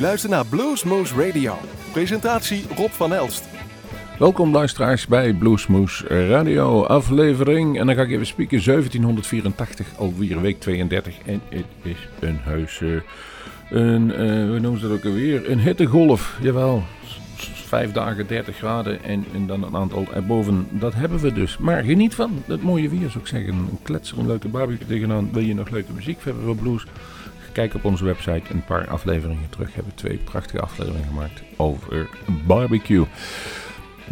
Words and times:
luistert 0.00 0.32
naar 0.32 0.46
Bluesmoose 0.46 1.26
Radio. 1.26 1.58
Presentatie 1.92 2.64
Rob 2.76 2.90
van 2.90 3.14
Elst. 3.14 3.44
Welkom 4.18 4.52
luisteraars 4.52 5.06
bij 5.06 5.32
Bluesmoose 5.32 6.28
Radio 6.28 6.84
aflevering. 6.84 7.78
En 7.78 7.86
dan 7.86 7.94
ga 7.94 8.02
ik 8.02 8.10
even 8.10 8.26
spieken. 8.26 8.64
1784, 8.64 9.86
alweer 9.96 10.40
week 10.40 10.60
32. 10.60 11.14
En 11.26 11.40
het 11.48 11.64
is 11.82 12.08
een. 12.20 12.40
Uh, 12.82 13.00
een, 13.70 14.08
uh, 14.08 14.48
hoe 14.48 14.58
noemen 14.60 14.80
ze 14.80 14.88
dat 14.88 14.96
ook 14.96 15.04
alweer? 15.04 15.50
Een 15.50 15.60
hittegolf, 15.60 16.38
jawel. 16.42 16.82
Vijf 17.66 17.92
dagen 17.92 18.26
30 18.26 18.56
graden 18.56 19.04
en, 19.04 19.24
dan 19.46 19.64
een 19.64 19.76
aantal 19.76 20.06
erboven. 20.14 20.66
Dat 20.70 20.94
hebben 20.94 21.18
we 21.18 21.32
dus. 21.32 21.58
Maar 21.58 21.82
geniet 21.82 22.14
van 22.14 22.42
het 22.46 22.62
mooie 22.62 22.88
weer, 22.88 23.08
zou 23.10 23.18
ik 23.18 23.26
zeggen. 23.26 23.52
Een 23.52 23.78
kletser, 23.82 24.18
een 24.18 24.26
leuke 24.26 24.48
barbecue 24.48 24.86
tegenaan. 24.86 25.28
Wil 25.32 25.42
je 25.42 25.54
nog 25.54 25.70
leuke 25.70 25.92
muziek 25.92 26.18
hebben 26.24 26.44
voor 26.44 26.56
blues? 26.56 26.86
Kijk 27.52 27.74
op 27.74 27.84
onze 27.84 28.04
website 28.04 28.52
een 28.52 28.64
paar 28.64 28.88
afleveringen 28.88 29.48
terug. 29.50 29.74
Hebben 29.74 29.92
we 29.92 29.98
twee 29.98 30.16
prachtige 30.16 30.60
afleveringen 30.60 31.08
gemaakt 31.08 31.42
over 31.56 32.08
barbecue. 32.46 33.04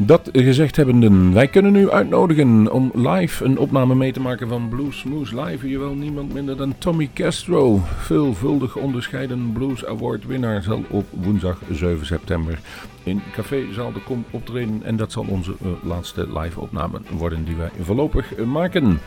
Dat 0.01 0.29
gezegd 0.33 0.77
hebbenden, 0.77 1.33
wij 1.33 1.49
kunnen 1.49 1.75
u 1.75 1.91
uitnodigen 1.91 2.73
om 2.73 2.91
live 2.95 3.45
een 3.45 3.59
opname 3.59 3.95
mee 3.95 4.13
te 4.13 4.21
maken 4.21 4.49
van 4.49 4.69
Blues 4.69 4.99
Smooth 4.99 5.33
Live. 5.33 5.69
Jawel, 5.69 5.95
niemand 5.95 6.35
minder 6.35 6.57
dan 6.57 6.79
Tommy 6.79 7.11
Castro, 7.15 7.81
veelvuldig 7.99 8.77
onderscheiden 8.77 9.53
Blues 9.53 9.85
Award 9.85 10.27
winnaar, 10.27 10.63
zal 10.63 10.85
op 10.89 11.07
woensdag 11.11 11.59
7 11.71 12.07
september 12.07 12.59
in 13.03 13.23
Café 13.33 13.73
Zaal 13.73 13.93
de 13.93 14.03
Kom 14.03 14.25
optreden. 14.31 14.81
En 14.83 14.97
dat 14.97 15.13
zal 15.13 15.25
onze 15.29 15.55
uh, 15.63 15.69
laatste 15.83 16.39
live 16.39 16.61
opname 16.61 17.01
worden 17.11 17.45
die 17.45 17.57
wij 17.57 17.71
voorlopig 17.81 18.39
uh, 18.39 18.47
maken. 18.47 19.01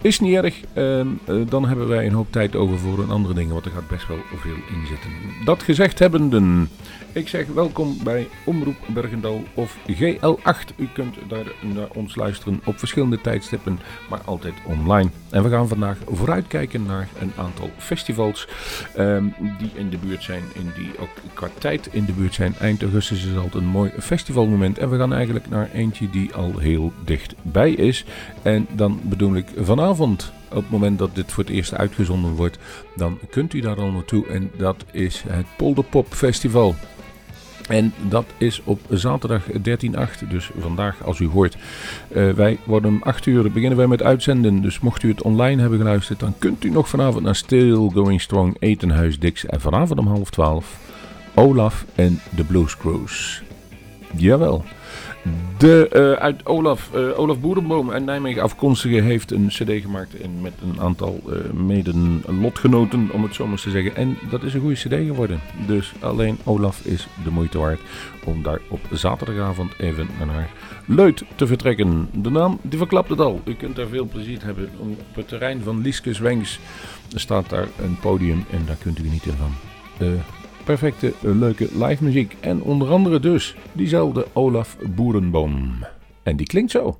Is 0.00 0.20
niet 0.20 0.34
erg, 0.34 0.60
uh, 0.74 1.06
dan 1.48 1.66
hebben 1.66 1.88
wij 1.88 2.06
een 2.06 2.12
hoop 2.12 2.32
tijd 2.32 2.56
over 2.56 2.78
voor 2.78 2.98
een 2.98 3.10
andere 3.10 3.34
dingen, 3.34 3.52
want 3.52 3.64
er 3.64 3.70
gaat 3.70 3.88
best 3.88 4.08
wel 4.08 4.18
veel 4.36 4.54
in 4.54 4.86
zitten. 4.86 5.10
Dat 5.44 5.62
gezegd 5.62 5.98
hebbenden, 5.98 6.68
ik 7.12 7.28
zeg 7.28 7.46
welkom 7.46 7.96
bij 8.02 8.28
Omroep 8.44 8.76
Bergendal 8.86 9.42
of 9.54 9.76
GL8. 9.88 10.76
U 10.76 10.88
kunt 10.92 11.16
daar 11.28 11.52
naar 11.74 11.88
ons 11.94 12.14
luisteren 12.14 12.60
op 12.64 12.78
verschillende 12.78 13.20
tijdstippen, 13.20 13.80
maar 14.10 14.20
altijd 14.24 14.54
online. 14.64 15.10
En 15.30 15.42
we 15.42 15.48
gaan 15.48 15.68
vandaag 15.68 15.98
vooruitkijken 16.06 16.82
naar 16.86 17.08
een 17.20 17.32
aantal 17.36 17.70
festivals 17.76 18.48
uh, 18.98 19.24
die 19.58 19.70
in 19.74 19.90
de 19.90 19.98
buurt 19.98 20.22
zijn 20.22 20.42
en 20.56 20.72
die 20.76 20.98
ook 20.98 21.10
qua 21.34 21.48
tijd 21.58 21.88
in 21.92 22.04
de 22.04 22.12
buurt 22.12 22.34
zijn. 22.34 22.54
Eind 22.60 22.82
augustus 22.82 23.24
is 23.24 23.36
altijd 23.36 23.54
een 23.54 23.68
mooi 23.68 23.90
festivalmoment 23.98 24.78
en 24.78 24.90
we 24.90 24.96
gaan 24.96 25.14
eigenlijk 25.14 25.48
naar 25.48 25.70
eentje 25.72 26.10
die 26.10 26.34
al 26.34 26.58
heel 26.58 26.92
dichtbij 27.04 27.70
is. 27.70 28.04
En 28.42 28.66
dan 28.70 29.00
bedoel 29.02 29.36
ik 29.36 29.46
vanavond, 29.56 30.32
op 30.50 30.56
het 30.56 30.70
moment 30.70 30.98
dat 30.98 31.14
dit 31.14 31.32
voor 31.32 31.44
het 31.44 31.52
eerst 31.52 31.74
uitgezonden 31.74 32.34
wordt, 32.34 32.58
dan 32.96 33.18
kunt 33.30 33.54
u 33.54 33.60
daar 33.60 33.76
al 33.76 33.90
naartoe. 33.90 34.26
En 34.26 34.50
dat 34.56 34.84
is 34.90 35.24
het 35.28 35.46
Polderpop 35.56 36.06
Festival. 36.12 36.74
En 37.68 37.92
dat 38.08 38.24
is 38.38 38.60
op 38.64 38.80
zaterdag 38.88 39.42
13.8, 39.44 40.28
dus 40.28 40.50
vandaag 40.58 41.04
als 41.04 41.18
u 41.18 41.28
hoort. 41.28 41.56
Uh, 42.08 42.30
wij 42.32 42.58
worden 42.64 42.90
om 42.90 43.02
8 43.02 43.26
uur 43.26 43.52
beginnen 43.52 43.78
wij 43.78 43.86
met 43.86 44.02
uitzenden. 44.02 44.62
Dus 44.62 44.80
mocht 44.80 45.02
u 45.02 45.08
het 45.08 45.22
online 45.22 45.60
hebben 45.60 45.78
geluisterd, 45.78 46.20
dan 46.20 46.34
kunt 46.38 46.64
u 46.64 46.70
nog 46.70 46.88
vanavond 46.88 47.24
naar 47.24 47.36
Still 47.36 47.90
Going 47.92 48.20
Strong 48.20 48.56
Etenhuis 48.58 49.18
Dix. 49.18 49.46
En 49.46 49.60
vanavond 49.60 49.98
om 49.98 50.06
half 50.06 50.30
12 50.30 50.78
Olaf 51.34 51.84
en 51.94 52.20
de 52.36 52.44
Blues 52.44 52.76
Cruise. 52.76 53.49
Jawel. 54.16 54.64
De, 55.56 55.90
uh, 55.92 56.12
uit 56.22 56.46
Olaf, 56.46 56.90
uh, 56.94 57.18
Olaf 57.18 57.40
Boerenboom 57.40 57.90
uit 57.90 58.04
Nijmegen 58.04 58.42
afkomstige 58.42 59.00
heeft 59.00 59.32
een 59.32 59.46
cd 59.48 59.82
gemaakt 59.82 60.20
en 60.20 60.40
met 60.40 60.52
een 60.62 60.80
aantal 60.80 61.20
uh, 61.26 61.34
meden 61.52 62.22
lotgenoten, 62.40 63.08
om 63.12 63.22
het 63.22 63.34
zo 63.34 63.46
maar 63.46 63.60
te 63.60 63.70
zeggen. 63.70 63.96
En 63.96 64.18
dat 64.30 64.42
is 64.42 64.54
een 64.54 64.60
goede 64.60 64.74
cd 64.74 65.06
geworden. 65.06 65.40
Dus 65.66 65.92
alleen 66.00 66.38
Olaf 66.44 66.84
is 66.84 67.06
de 67.24 67.30
moeite 67.30 67.58
waard 67.58 67.80
om 68.24 68.42
daar 68.42 68.60
op 68.68 68.80
zaterdagavond 68.92 69.72
even 69.78 70.08
naar 70.26 70.50
Leut 70.86 71.22
te 71.34 71.46
vertrekken. 71.46 72.08
De 72.12 72.30
naam, 72.30 72.58
die 72.62 72.78
verklapt 72.78 73.08
het 73.08 73.20
al. 73.20 73.40
U 73.44 73.54
kunt 73.54 73.76
daar 73.76 73.88
veel 73.88 74.06
plezier 74.06 74.44
hebben. 74.44 74.68
Op 74.78 75.14
het 75.14 75.28
terrein 75.28 75.62
van 75.62 75.80
Lieske 75.82 76.14
Zwengs 76.14 76.58
staat 77.14 77.48
daar 77.48 77.68
een 77.82 77.98
podium 78.00 78.44
en 78.50 78.62
daar 78.66 78.76
kunt 78.82 78.98
u 78.98 79.02
genieten 79.02 79.36
van 79.36 79.52
perfecte, 80.64 81.12
leuke 81.20 81.68
live 81.72 82.04
muziek. 82.04 82.36
En 82.40 82.62
onder 82.62 82.90
andere 82.90 83.20
dus 83.20 83.54
diezelfde 83.72 84.26
Olaf 84.32 84.76
Boerenboom. 84.94 85.86
En 86.22 86.36
die 86.36 86.46
klinkt 86.46 86.70
zo. 86.70 86.98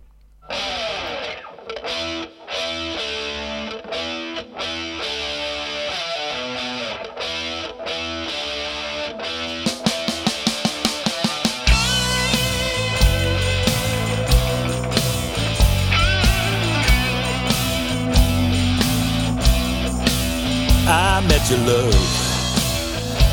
Your 21.51 21.59
love 21.67 22.10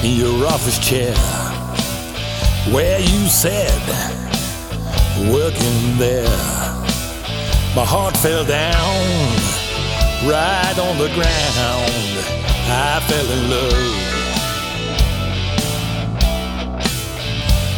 in 0.07 0.15
your 0.15 0.47
office 0.47 0.79
chair 0.79 1.13
where 2.73 2.99
you 2.99 3.27
said, 3.27 3.81
working 5.31 5.97
there. 5.97 6.27
My 7.75 7.85
heart 7.85 8.15
fell 8.15 8.45
down 8.45 8.97
right 10.23 10.77
on 10.79 10.97
the 10.97 11.09
ground. 11.17 11.91
I 12.69 13.01
fell 13.09 13.27
in 13.35 13.49
love. 13.49 14.07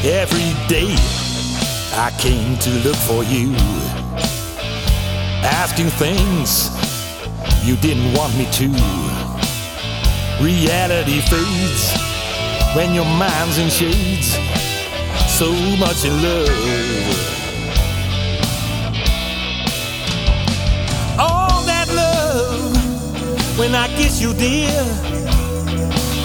Every 0.03 0.51
day 0.67 0.93
I 2.05 2.11
came 2.19 2.57
to 2.59 2.69
look 2.85 2.99
for 3.09 3.23
you, 3.23 3.55
asking 5.43 5.89
things 6.03 6.69
you 7.65 7.75
didn't 7.77 8.13
want 8.13 8.37
me 8.37 8.45
to. 8.59 8.67
Reality 10.43 11.19
fades 11.21 12.08
when 12.75 12.93
your 12.93 13.05
mind's 13.05 13.57
in 13.57 13.69
shades, 13.69 14.37
so 15.27 15.51
much 15.77 16.05
in 16.05 16.13
love. 16.21 16.49
All 21.17 21.63
that 21.63 21.87
love, 21.93 23.57
when 23.57 23.73
I 23.73 23.87
kiss 23.97 24.21
you, 24.21 24.33
dear, 24.33 24.83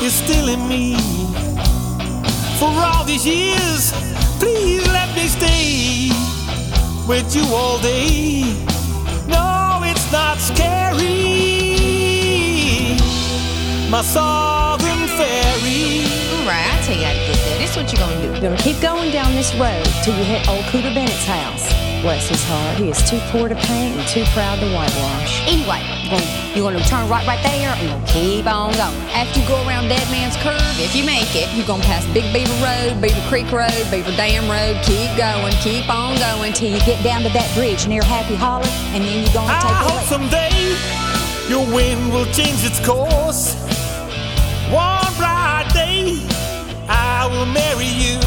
is 0.03 0.12
still 0.12 0.49
in 0.49 0.69
me. 0.69 0.97
For 2.59 2.69
all 2.69 3.05
these 3.05 3.26
years, 3.26 3.93
please 4.38 4.87
let 4.88 5.15
me 5.16 5.26
stay 5.26 6.11
with 7.09 7.34
you 7.34 7.44
all 7.55 7.78
day. 7.78 8.43
No, 9.26 9.81
it's 9.82 10.12
not 10.12 10.38
scary. 10.38 11.25
My 13.91 14.03
southern 14.03 14.53
get 17.94 18.10
there. 18.10 18.31
This 18.31 18.34
is 18.34 18.34
what 18.34 18.34
you're 18.34 18.34
gonna 18.34 18.38
do. 18.38 18.41
You're 18.41 18.50
gonna 18.50 18.62
keep 18.62 18.81
going 18.81 19.10
down 19.10 19.34
this 19.34 19.55
road 19.55 19.84
till 20.03 20.16
you 20.16 20.25
hit 20.25 20.49
old 20.49 20.65
Cooter 20.66 20.94
Bennett's 20.94 21.25
house. 21.25 21.69
Bless 22.03 22.28
his 22.28 22.44
heart, 22.44 22.77
he 22.77 22.91
is 22.91 23.00
too 23.09 23.19
poor 23.32 23.49
to 23.49 23.55
paint 23.55 23.97
and 23.97 24.06
too 24.09 24.25
proud 24.37 24.60
to 24.60 24.69
whitewash. 24.69 25.41
Anyway, 25.49 25.81
you're 26.53 26.71
gonna, 26.71 26.84
turn 26.84 27.09
right 27.09 27.27
right 27.27 27.41
there 27.43 27.72
and 27.72 27.81
you're 27.81 27.97
gonna 27.97 28.12
keep 28.12 28.47
on 28.47 28.77
going. 28.77 29.09
After 29.16 29.41
you 29.41 29.49
go 29.49 29.56
around 29.66 29.88
Dead 29.88 30.05
Man's 30.10 30.37
Curve, 30.44 30.60
if 30.77 30.94
you 30.94 31.05
make 31.05 31.32
it, 31.34 31.49
you're 31.56 31.66
gonna 31.66 31.82
pass 31.84 32.05
Big 32.12 32.28
Beaver 32.34 32.53
Road, 32.60 33.00
Beaver 33.00 33.25
Creek 33.28 33.50
Road, 33.50 33.72
Beaver 33.91 34.12
Dam 34.21 34.44
Road. 34.53 34.76
Keep 34.84 35.16
going, 35.16 35.55
keep 35.65 35.88
on 35.88 36.19
going 36.21 36.53
till 36.53 36.69
you 36.69 36.81
get 36.84 37.03
down 37.03 37.22
to 37.22 37.31
that 37.32 37.49
bridge 37.56 37.88
near 37.88 38.05
Happy 38.05 38.34
Hollow, 38.37 38.69
and 38.93 39.03
then 39.03 39.25
you're 39.25 39.32
gonna 39.32 39.49
take 39.49 39.72
I 39.72 39.81
a 39.81 39.88
hope 39.88 40.05
someday 40.05 40.76
your 41.49 41.65
wind 41.72 42.12
will 42.12 42.26
change 42.32 42.65
its 42.65 42.84
course. 42.84 43.56
One 44.72 44.72
bright 44.72 44.82
day 44.82 45.00
I 45.00 45.04
will 47.34 47.46
marry 47.46 47.90
you. 48.04 48.19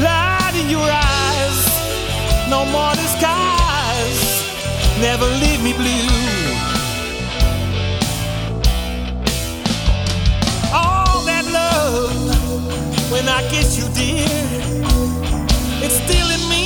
Light 0.00 0.54
in 0.60 0.68
your 0.70 0.88
eyes, 0.88 1.58
no 2.48 2.64
more 2.64 2.94
disguise. 2.94 4.22
Never 5.00 5.26
leave 5.42 5.62
me 5.62 5.72
blue. 5.80 6.08
All 10.72 11.20
that 11.30 11.44
love, 11.60 13.12
when 13.12 13.28
I 13.28 13.40
kiss 13.52 13.76
you, 13.78 13.86
dear, 14.00 14.26
it's 15.84 15.98
still 16.04 16.28
in 16.36 16.42
me. 16.54 16.64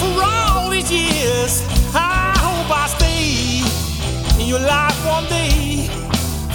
For 0.00 0.12
all 0.22 0.70
these 0.70 0.90
years, 0.90 1.62
I 1.94 2.34
hope 2.44 2.70
I 2.82 2.86
stay 2.96 3.62
in 4.40 4.48
your 4.48 4.60
life 4.60 4.98
one 5.06 5.26
day, 5.26 5.86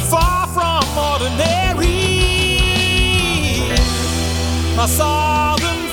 far 0.09 0.47
from 0.47 0.83
ordinary 0.97 2.12
my 4.75 4.88
southern 4.88 5.88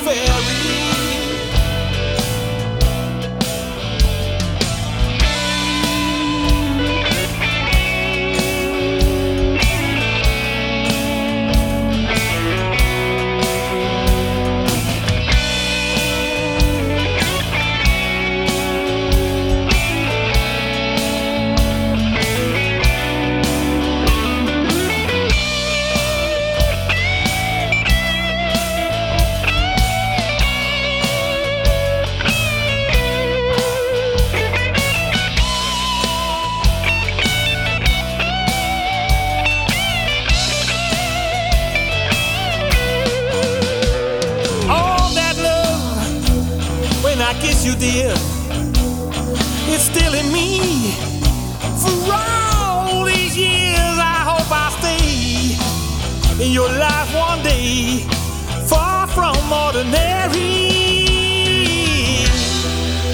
kiss 47.40 47.64
you, 47.64 47.74
dear, 47.74 48.12
it's 49.72 49.84
still 49.84 50.14
in 50.14 50.30
me. 50.32 50.92
For 51.82 52.12
all 52.12 53.04
these 53.04 53.36
years, 53.36 53.96
I 54.14 54.18
hope 54.30 54.50
I 54.50 54.68
stay 54.78 56.44
in 56.44 56.52
your 56.52 56.68
life 56.68 57.14
one 57.14 57.42
day, 57.42 58.04
far 58.66 59.06
from 59.06 59.36
ordinary. 59.50 60.68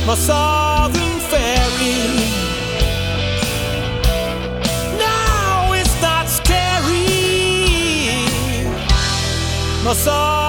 My 0.06 0.14
southern 0.14 1.18
fairy. 1.30 1.98
Now 4.98 5.72
it's 5.72 6.02
not 6.02 6.26
scary. 6.28 7.06
My 9.84 9.92
southern 9.94 10.45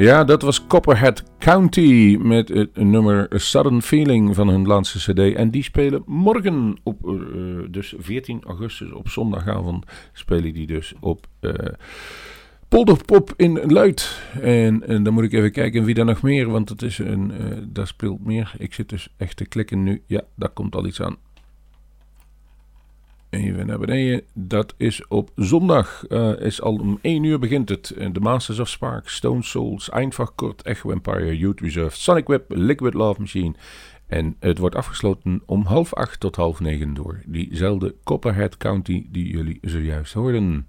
Ja, 0.00 0.24
dat 0.24 0.42
was 0.42 0.66
Copperhead 0.66 1.24
County 1.38 2.16
met 2.20 2.48
het 2.48 2.76
nummer 2.76 3.26
Sudden 3.30 3.82
Feeling 3.82 4.34
van 4.34 4.48
hun 4.48 4.66
laatste 4.66 5.12
CD. 5.12 5.34
En 5.34 5.50
die 5.50 5.62
spelen 5.62 6.02
morgen 6.06 6.76
op, 6.82 7.08
eh, 7.08 7.14
dus 7.70 7.94
14 7.98 8.42
augustus 8.46 8.92
op 8.92 9.08
zondagavond, 9.08 9.84
spelen 10.12 10.52
die 10.52 10.66
dus 10.66 10.94
op 11.00 11.26
eh, 11.40 11.52
Polderpop 12.68 13.32
in 13.36 13.72
Luid. 13.72 14.22
En, 14.40 14.86
en, 14.86 15.02
dan 15.02 15.14
moet 15.14 15.24
ik 15.24 15.32
even 15.32 15.52
kijken 15.52 15.84
wie 15.84 15.94
daar 15.94 16.04
nog 16.04 16.22
meer, 16.22 16.50
want 16.50 16.68
het 16.68 16.82
is 16.82 16.98
een, 16.98 17.32
eh, 17.32 17.56
daar 17.68 17.86
speelt 17.86 18.24
meer. 18.24 18.52
Ik 18.58 18.74
zit 18.74 18.88
dus 18.88 19.08
echt 19.16 19.36
te 19.36 19.46
klikken 19.46 19.82
nu. 19.82 20.02
Ja, 20.06 20.22
daar 20.36 20.48
komt 20.48 20.74
al 20.74 20.86
iets 20.86 21.02
aan. 21.02 21.16
Even 23.30 23.66
naar 23.66 23.78
beneden. 23.78 24.22
Dat 24.32 24.74
is 24.76 25.06
op 25.08 25.30
zondag. 25.34 26.04
Uh, 26.08 26.40
is 26.40 26.62
al 26.62 26.74
om 26.74 26.98
1 27.02 27.24
uur 27.24 27.38
begint 27.38 27.68
het. 27.68 27.94
De 28.12 28.20
Masters 28.20 28.58
of 28.58 28.68
Spark, 28.68 29.08
Stone 29.08 29.42
Souls, 29.42 29.90
Eindvach 29.90 30.32
Echo 30.62 30.90
Empire, 30.90 31.38
Youth 31.38 31.60
Reserve, 31.60 31.96
Sonic 31.96 32.26
Whip, 32.26 32.44
Liquid 32.48 32.94
Love 32.94 33.20
Machine. 33.20 33.54
En 34.06 34.36
het 34.40 34.58
wordt 34.58 34.74
afgesloten 34.74 35.42
om 35.46 35.64
half 35.64 35.94
acht 35.94 36.20
tot 36.20 36.36
half 36.36 36.60
9 36.60 36.94
door 36.94 37.22
diezelfde 37.26 37.94
Copperhead 38.04 38.56
County 38.56 39.06
die 39.10 39.28
jullie 39.28 39.58
zojuist 39.62 40.12
hoorden. 40.12 40.66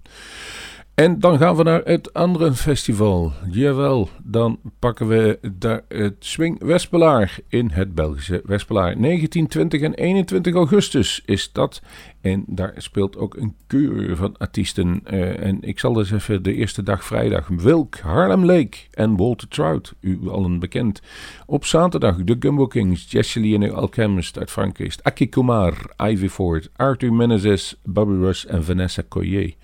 En 0.94 1.18
dan 1.18 1.38
gaan 1.38 1.56
we 1.56 1.62
naar 1.62 1.80
het 1.84 2.12
andere 2.14 2.52
festival. 2.52 3.32
Jawel, 3.50 4.08
dan 4.22 4.60
pakken 4.78 5.08
we 5.08 5.38
daar 5.52 5.82
het 5.88 6.14
Swing 6.18 6.62
Wespelaar 6.64 7.38
in 7.48 7.70
het 7.70 7.94
Belgische 7.94 8.42
Wespelaar. 8.44 8.98
19, 8.98 9.46
20 9.46 9.80
en 9.80 9.94
21 9.94 10.54
augustus 10.54 11.22
is 11.24 11.52
dat 11.52 11.82
en 12.22 12.44
daar 12.46 12.74
speelt 12.76 13.16
ook 13.16 13.36
een 13.36 13.54
keur 13.66 14.16
van 14.16 14.36
artiesten. 14.38 15.02
Uh, 15.10 15.44
en 15.44 15.58
ik 15.62 15.78
zal 15.78 15.92
dus 15.92 16.10
even 16.10 16.42
de 16.42 16.54
eerste 16.54 16.82
dag 16.82 17.04
vrijdag 17.04 17.48
Wilk, 17.48 17.96
Harlem 17.96 18.44
Lake 18.44 18.78
en 18.90 19.16
Walter 19.16 19.48
Trout, 19.48 19.94
u 20.00 20.18
allen 20.28 20.58
bekend. 20.58 21.02
Op 21.46 21.64
zaterdag 21.64 22.16
de 22.16 22.36
Gumbo 22.38 22.66
Kings, 22.66 23.10
Jessie 23.10 23.54
en 23.54 23.74
Alchemist 23.74 24.38
uit 24.38 24.50
Frankrijk, 24.50 24.96
Aki 25.02 25.28
Kumar, 25.28 25.74
Ivy 25.96 26.28
Ford, 26.28 26.70
Arthur 26.76 27.12
Menezes, 27.12 27.76
Bobby 27.84 28.14
Rush 28.14 28.44
en 28.44 28.64
Vanessa 28.64 29.02
Collier. 29.08 29.54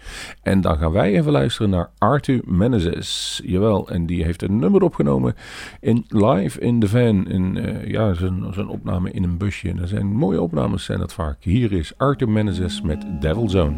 En 0.43 0.61
dan 0.61 0.79
gaan 0.79 0.93
wij 0.93 1.13
even 1.13 1.33
luisteren 1.33 1.71
naar 1.71 1.91
Arthur 1.99 2.41
Menezes. 2.45 3.41
Jawel, 3.45 3.89
en 3.89 4.07
die 4.07 4.25
heeft 4.25 4.43
een 4.43 4.59
nummer 4.59 4.83
opgenomen 4.83 5.35
in 5.81 6.05
live 6.09 6.61
in 6.61 6.81
de 6.81 6.89
van. 6.89 7.29
In, 7.29 7.57
uh, 7.57 7.87
ja, 7.87 8.15
zijn 8.15 8.69
opname 8.69 9.11
in 9.11 9.23
een 9.23 9.37
busje. 9.37 9.69
En 9.69 9.77
dat 9.77 9.89
zijn 9.89 10.07
mooie 10.07 10.41
opnames 10.41 10.85
zijn 10.85 10.99
dat 10.99 11.13
vaak. 11.13 11.37
Hier 11.41 11.73
is 11.73 11.93
Arthur 11.97 12.29
Menezes 12.29 12.48
Genesis 12.55 12.81
met 12.81 13.05
Devil 13.21 13.49
Zone. 13.49 13.75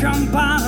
come 0.00 0.24
by. 0.32 0.59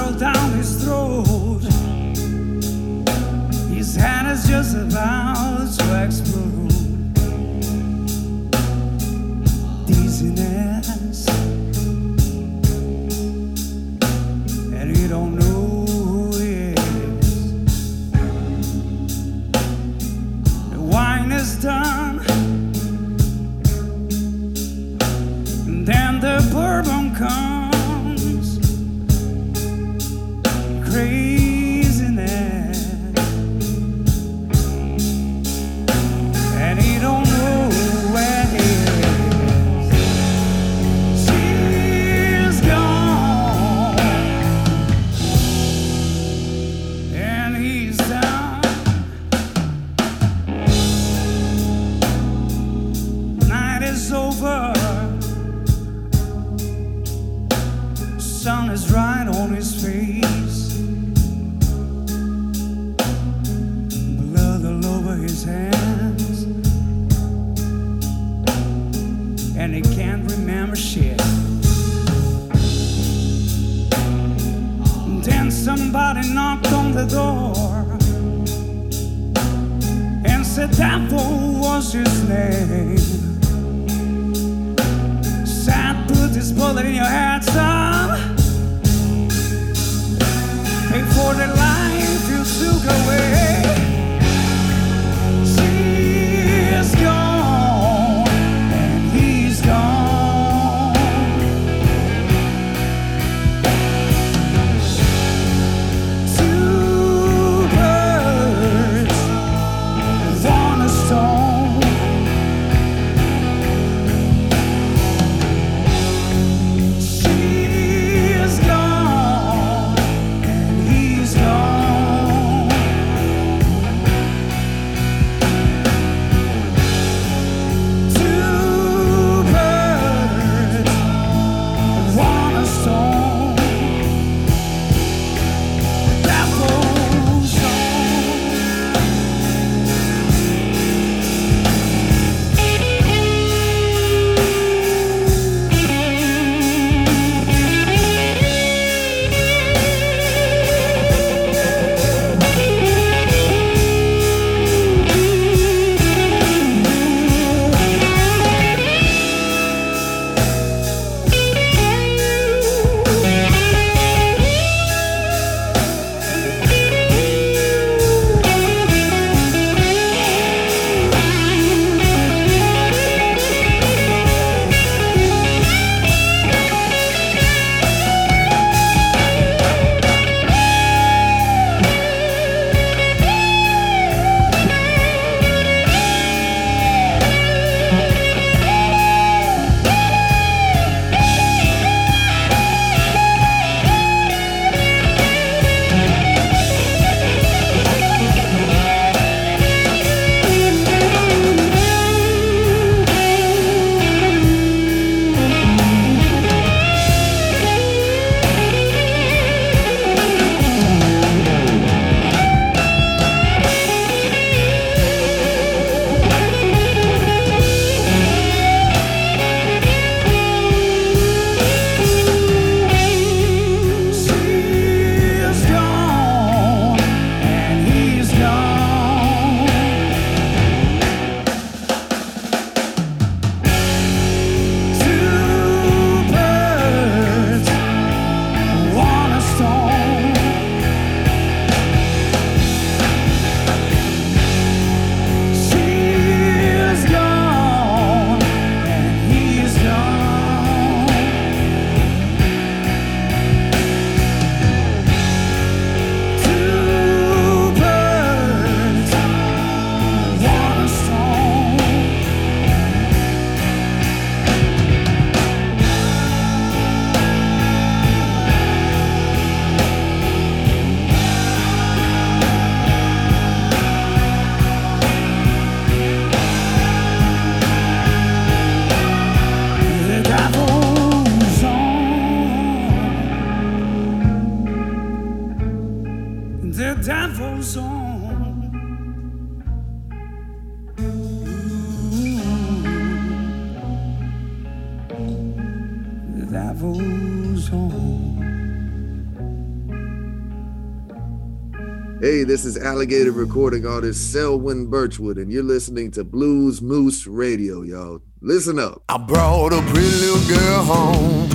Is 302.76 302.82
alligator 302.82 303.32
recording 303.32 303.86
artist 303.86 304.32
Selwyn 304.32 304.86
Birchwood, 304.86 305.36
and 305.36 305.52
you're 305.52 305.62
listening 305.62 306.10
to 306.12 306.24
Blues 306.24 306.80
Moose 306.80 307.26
Radio, 307.26 307.82
y'all. 307.82 308.22
Listen 308.40 308.78
up. 308.78 309.02
I 309.08 309.18
brought 309.18 309.72
a 309.72 309.82
pretty 309.90 310.08
little 310.08 310.48
girl 310.48 310.84
home 310.84 311.50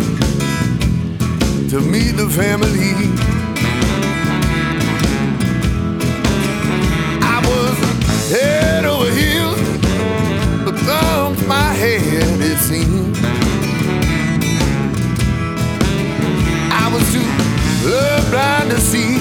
to 1.69 1.80
meet 1.82 2.12
the 2.12 2.30
family. 2.30 2.93
I 7.23 7.41
was 7.47 8.30
head 8.30 8.86
over 8.86 9.10
heels, 9.10 9.60
but 10.65 10.77
thumped 10.82 11.47
my 11.47 11.73
head, 11.73 12.01
it 12.41 12.58
seemed. 12.60 13.17
I 16.71 16.91
was 16.93 17.12
too 17.12 17.89
love 17.89 18.30
blind 18.30 18.69
to 18.71 18.80
see 18.80 19.16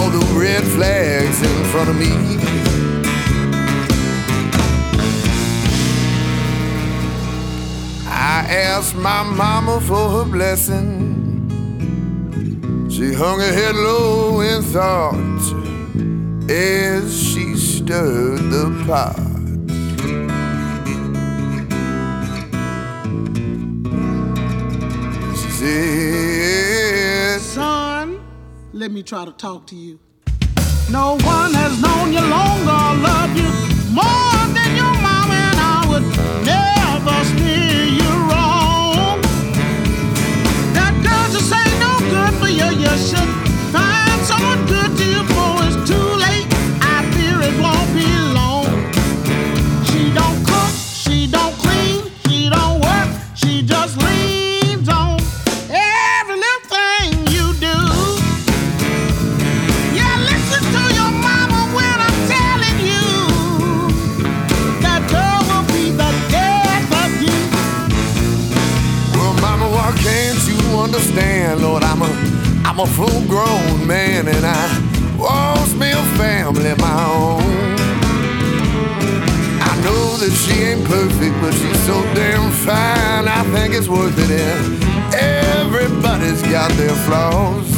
all 0.00 0.10
the 0.10 0.24
red 0.40 0.64
flags 0.64 1.42
in 1.42 1.64
front 1.72 1.90
of 1.90 1.96
me. 1.96 2.12
I 8.06 8.46
asked 8.68 8.96
my 8.96 9.22
mama 9.22 9.80
for 9.80 10.08
her 10.16 10.24
blessing. 10.24 11.08
She 12.88 13.12
hung 13.12 13.40
her 13.40 13.52
head 13.52 13.74
low 13.74 14.40
in 14.40 14.62
thought 14.62 15.42
as 16.50 17.04
she 17.22 17.54
stirred 17.56 18.42
the 18.54 18.66
pot. 18.86 19.16
She 25.38 25.50
said, 25.58 27.40
Son, 27.40 27.89
let 28.80 28.90
me 28.90 29.02
try 29.02 29.26
to 29.26 29.32
talk 29.32 29.66
to 29.66 29.76
you. 29.76 29.98
No 30.90 31.18
one 31.20 31.52
has 31.52 31.82
known 31.82 32.14
you 32.14 32.20
longer, 32.22 32.80
loved 33.04 33.36
you 33.36 33.44
more 33.92 34.40
than 34.56 34.70
your 34.74 34.94
mama, 35.04 35.36
and 35.48 35.58
I 35.60 35.84
would 35.90 36.06
never 36.48 37.16
steer 37.28 37.84
you 38.00 38.10
wrong. 38.30 39.20
That 40.72 40.94
girl 41.04 41.26
just 41.28 41.52
ain't 41.52 41.76
no 41.84 41.92
good 42.08 42.34
for 42.40 42.48
you. 42.48 42.68
You 42.80 42.96
should 42.96 43.39
understand, 71.10 71.62
Lord? 71.62 71.82
I'm 71.82 72.02
a, 72.02 72.10
I'm 72.64 72.78
a 72.80 72.86
full-grown 72.86 73.86
man, 73.86 74.28
and 74.28 74.44
I 74.44 75.16
wants 75.18 75.74
me 75.74 75.90
a 75.90 76.02
family 76.16 76.70
of 76.70 76.78
my 76.78 77.04
own. 77.04 77.42
I 79.60 79.80
know 79.82 80.16
that 80.18 80.32
she 80.32 80.62
ain't 80.62 80.84
perfect, 80.84 81.34
but 81.40 81.52
she's 81.52 81.80
so 81.86 82.02
damn 82.14 82.50
fine. 82.52 83.26
I 83.28 83.42
think 83.52 83.74
it's 83.74 83.88
worth 83.88 84.16
it. 84.18 84.30
And 84.30 85.46
everybody's 85.58 86.42
got 86.42 86.70
their 86.72 86.94
flaws. 87.06 87.68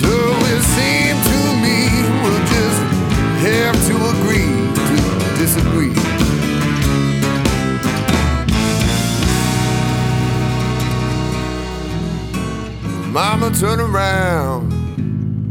So 0.00 0.12
it 0.52 0.62
seemed 0.76 1.22
to 1.32 1.38
me 1.64 1.78
we'll 2.22 2.46
just 2.52 2.80
have 3.42 3.76
to 3.88 3.96
agree 4.20 4.65
Mama 13.16 13.50
turned 13.50 13.80
around. 13.80 14.70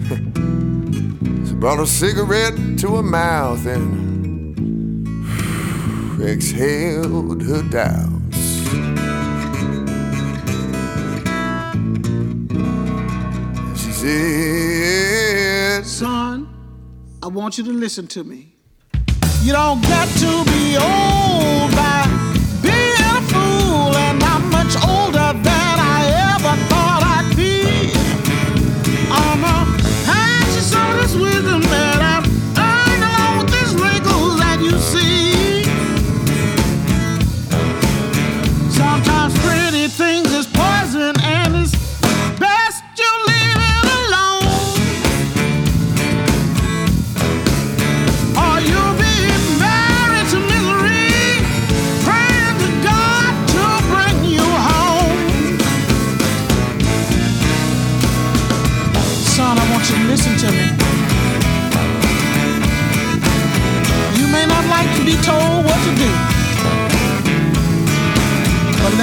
she 1.47 1.54
brought 1.56 1.80
a 1.80 1.88
cigarette 1.88 2.54
to 2.78 2.97
her 2.97 3.01
mouth 3.01 3.65
and 3.65 5.08
exhaled 6.21 7.41
her 7.41 7.63
doubts. 7.63 8.38
She 13.82 13.91
said, 13.93 15.88
Son, 15.88 16.47
I 17.23 17.28
want 17.30 17.58
you 17.58 17.63
to 17.63 17.73
listen 17.73 18.06
to 18.10 18.23
me. 18.23 18.54
You 19.41 19.54
don't 19.54 19.82
got 19.82 20.08
to 20.19 20.45
be 20.51 20.78
old 20.78 21.71
by 21.71 22.06
being 22.62 23.01
a 23.15 23.21
fool, 23.32 23.95
and 24.06 24.23
I'm 24.23 24.51
much 24.51 24.75
older 24.88 25.34
than 25.41 25.64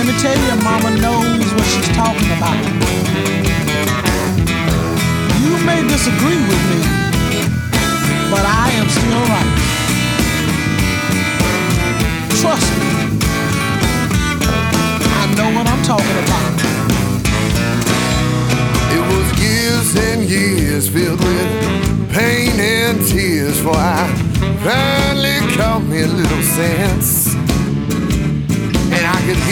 let 0.04 0.14
me 0.14 0.20
tell 0.20 0.36
you, 0.36 0.56
Mama 0.64 0.90
knows 0.98 1.54
what 1.54 1.64
she's 1.64 1.88
talking 1.94 2.30
about. 2.34 2.58
You 5.38 5.54
may 5.64 5.80
disagree 5.86 6.42
with 6.50 6.62
me, 6.70 6.80
but 8.32 8.42
I 8.42 8.66
am 8.80 8.88
still 8.90 9.22
right. 9.30 9.52
Trust 12.40 12.68
me. 12.78 12.90
I 15.20 15.34
know 15.36 15.48
what 15.56 15.66
I'm 15.70 15.82
talking 15.84 16.18
about. 16.26 16.50
It 18.96 19.02
was 19.12 19.26
years 19.40 19.88
and 20.10 20.28
years 20.28 20.88
filled 20.88 21.20
with 21.20 22.12
pain 22.12 22.58
and 22.58 23.06
tears, 23.06 23.60
for 23.60 23.76
I 23.76 24.08
finally 24.64 25.38
caught 25.54 25.84
me 25.84 26.02
a 26.02 26.08
little 26.08 26.42
sense. 26.42 27.21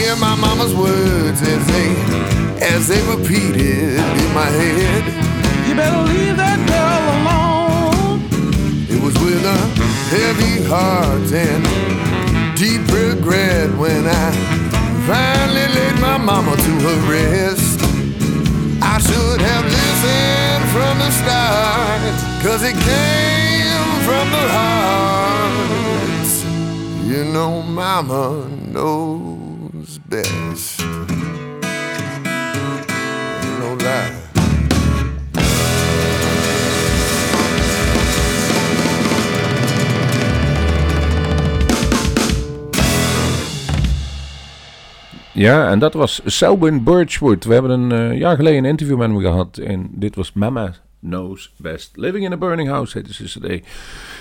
Hear 0.00 0.16
my 0.16 0.34
mama's 0.34 0.74
words 0.74 1.42
as 1.42 1.66
they, 1.66 1.88
as 2.74 2.88
they 2.88 3.02
repeated 3.14 4.00
in 4.00 4.30
my 4.34 4.48
head. 4.48 5.04
You 5.68 5.74
better 5.74 6.02
leave 6.08 6.38
that 6.38 6.58
girl 6.72 7.02
alone. 7.20 8.24
It 8.88 8.98
was 9.04 9.12
with 9.22 9.44
a 9.44 9.60
heavy 10.08 10.64
heart 10.64 11.30
and 11.30 11.62
deep 12.56 12.80
regret 12.88 13.68
when 13.76 14.06
I 14.06 14.32
finally 15.06 15.68
laid 15.76 16.00
my 16.00 16.16
mama 16.16 16.56
to 16.56 16.72
her 16.86 16.98
rest. 17.12 17.80
I 18.80 18.96
should 19.04 19.40
have 19.50 19.64
listened 19.66 20.64
from 20.72 20.98
the 20.98 21.10
start, 21.20 22.00
cause 22.42 22.62
it 22.62 22.76
came 22.88 24.00
from 24.08 24.30
the 24.32 24.46
heart. 24.56 26.30
You 27.06 27.24
know, 27.34 27.60
mama 27.60 28.48
knows 28.72 29.39
No 30.10 30.16
lie. 33.76 34.18
Ja, 45.32 45.70
en 45.70 45.78
dat 45.78 45.94
was 45.94 46.20
Selwyn 46.24 46.84
Birchwood. 46.84 47.44
We 47.44 47.52
hebben 47.52 47.70
een 47.70 47.92
eh, 47.92 48.18
jaar 48.18 48.36
geleden 48.36 48.58
een 48.58 48.70
interview 48.70 48.98
met 48.98 49.08
hem 49.08 49.18
gehad. 49.18 49.56
En 49.56 49.88
dit 49.92 50.14
was 50.14 50.32
Mama 50.32 50.74
Knows 51.00 51.52
Best. 51.56 51.96
Living 51.96 52.24
in 52.24 52.32
a 52.32 52.36
Burning 52.36 52.68
House 52.68 52.98
heette 52.98 53.12
zijn 53.12 53.28
cd. 53.28 53.66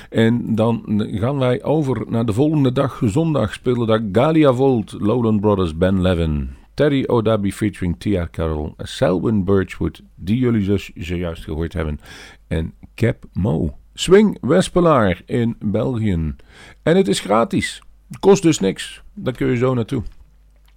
En 0.09 0.55
dan 0.55 0.83
gaan 1.11 1.37
wij 1.37 1.63
over 1.63 2.05
naar 2.07 2.25
de 2.25 2.33
volgende 2.33 2.71
dag. 2.71 3.01
Zondag 3.05 3.53
speelde 3.53 3.85
daar 3.85 4.03
Galia 4.11 4.53
Volt, 4.53 4.95
Lowland 4.99 5.41
Brothers, 5.41 5.77
Ben 5.77 6.01
Levin. 6.01 6.49
Teddy 6.73 7.03
O'Dabi 7.07 7.51
featuring 7.51 7.99
Tia 7.99 8.27
Carroll, 8.31 8.73
Selwyn 8.77 9.43
Birchwood, 9.43 10.01
die 10.15 10.37
jullie 10.37 10.65
dus 10.65 10.91
zojuist 10.95 11.43
gehoord 11.43 11.73
hebben, 11.73 11.99
en 12.47 12.73
Cap 12.95 13.23
Mo. 13.33 13.77
Swing 13.93 14.37
Wespelaar 14.41 15.21
in 15.25 15.55
België. 15.59 16.35
En 16.83 16.95
het 16.95 17.07
is 17.07 17.19
gratis. 17.19 17.81
Kost 18.19 18.43
dus 18.43 18.59
niks. 18.59 19.01
Daar 19.13 19.33
kun 19.33 19.47
je 19.47 19.57
zo 19.57 19.73
naartoe. 19.73 20.03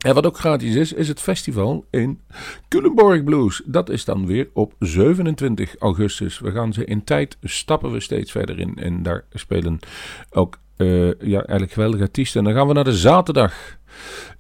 En 0.02 0.14
wat 0.14 0.26
ook 0.26 0.38
gratis 0.38 0.74
is, 0.74 0.92
is 0.92 1.08
het 1.08 1.20
festival 1.20 1.84
in 1.90 2.20
Culemborg 2.68 3.24
Blues. 3.24 3.62
Dat 3.64 3.90
is 3.90 4.04
dan 4.04 4.26
weer 4.26 4.48
op 4.52 4.74
27 4.78 5.76
augustus. 5.78 6.38
We 6.38 6.50
gaan 6.50 6.72
ze 6.72 6.84
in 6.84 7.04
tijd, 7.04 7.36
stappen 7.42 7.92
we 7.92 8.00
steeds 8.00 8.30
verder 8.30 8.58
in. 8.58 8.76
En 8.76 9.02
daar 9.02 9.24
spelen 9.32 9.78
ook 10.30 10.58
eh, 10.76 11.06
ja, 11.06 11.38
eigenlijk 11.38 11.72
geweldige 11.72 12.02
artiesten. 12.02 12.40
En 12.40 12.46
dan 12.46 12.54
gaan 12.54 12.66
we 12.66 12.72
naar 12.72 12.84
de 12.84 12.96
zaterdag. 12.96 13.78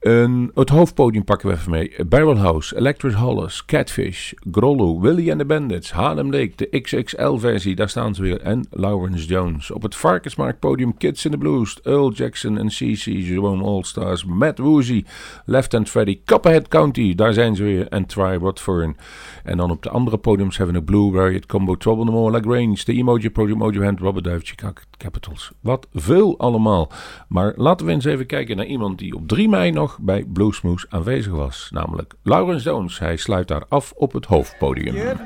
Een, 0.02 0.50
het 0.54 0.68
hoofdpodium 0.68 1.24
pakken 1.24 1.48
we 1.48 1.54
even 1.54 1.70
mee. 1.70 1.92
Barrelhouse, 2.06 2.76
Electric 2.76 3.14
Hollis, 3.14 3.64
Catfish, 3.64 4.32
Grollo, 4.50 5.00
Willy 5.00 5.30
and 5.30 5.38
the 5.38 5.44
Bandits, 5.44 5.92
Harlem 5.92 6.30
Lake, 6.30 6.52
de 6.56 6.80
XXL-versie, 6.80 7.74
daar 7.74 7.88
staan 7.88 8.14
ze 8.14 8.22
weer. 8.22 8.40
En 8.40 8.66
Lawrence 8.70 9.26
Jones. 9.26 9.70
Op 9.70 9.82
het 9.82 9.94
Varkensmarktpodium 9.94 10.96
Kids 10.96 11.24
in 11.24 11.30
the 11.30 11.38
Blues, 11.38 11.78
Earl 11.82 12.12
Jackson 12.12 12.58
en 12.58 12.66
CC, 12.66 13.04
Jerome 13.04 13.64
Allstars, 13.64 14.24
Matt 14.24 14.58
Woozy, 14.58 15.04
Left 15.44 15.72
Hand 15.72 15.90
Freddy, 15.90 16.20
Copperhead 16.24 16.68
County, 16.68 17.14
daar 17.14 17.32
zijn 17.32 17.56
ze 17.56 17.62
weer. 17.62 17.88
En 17.88 18.06
Try 18.06 18.38
Watford. 18.38 18.96
En 19.44 19.56
dan 19.56 19.70
op 19.70 19.82
de 19.82 19.90
andere 19.90 20.18
podiums 20.18 20.56
hebben 20.56 20.74
we 20.74 20.82
Blue 20.82 21.28
Riot 21.28 21.46
Combo, 21.46 21.76
Trouble 21.76 22.04
No 22.04 22.12
More, 22.12 22.30
Lagrange, 22.30 22.84
de 22.84 22.92
Emoji 22.92 23.30
Project, 23.30 23.58
Mojo 23.58 23.82
Hand, 23.82 24.00
Robert 24.00 24.24
Duif, 24.24 24.40
Chicago 24.44 24.82
Capitals. 24.96 25.52
Wat 25.60 25.88
veel 25.92 26.38
allemaal. 26.38 26.92
Maar 27.28 27.52
laten 27.56 27.86
we 27.86 27.92
eens 27.92 28.04
even 28.04 28.26
kijken 28.26 28.56
naar 28.56 28.66
iemand 28.66 28.98
die 28.98 29.14
op 29.14 29.28
3 29.28 29.48
mei 29.48 29.70
nog 29.70 29.91
bij 30.00 30.24
Bluesmoose 30.24 30.86
aanwezig 30.90 31.32
was. 31.32 31.68
Namelijk 31.70 32.14
Lawrence 32.22 32.64
Jones. 32.64 32.98
Hij 32.98 33.16
sluit 33.16 33.48
daar 33.48 33.64
af 33.68 33.92
op 33.92 34.12
het 34.12 34.24
hoofdpodium. 34.24 34.96
Good. 34.96 35.18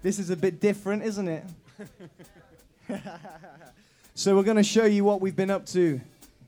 This 0.00 0.18
is 0.18 0.30
a 0.30 0.36
bit 0.36 0.60
different, 0.60 1.02
isn't 1.02 1.28
it? 1.28 1.42
so 4.14 4.34
we're 4.34 4.44
going 4.44 4.56
to 4.56 4.62
show 4.62 4.86
you 4.86 5.04
what 5.04 5.20
we've 5.20 5.36
been 5.36 5.50
up 5.50 5.66
to. 5.66 6.00